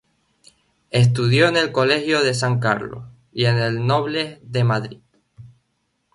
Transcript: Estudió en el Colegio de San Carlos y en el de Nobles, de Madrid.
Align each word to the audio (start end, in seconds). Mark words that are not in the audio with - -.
Estudió 0.89 1.47
en 1.47 1.57
el 1.57 1.71
Colegio 1.71 2.23
de 2.23 2.33
San 2.33 2.59
Carlos 2.59 3.05
y 3.31 3.45
en 3.45 3.59
el 3.59 3.75
de 3.75 3.83
Nobles, 3.83 4.39
de 4.41 4.63
Madrid. 4.63 5.01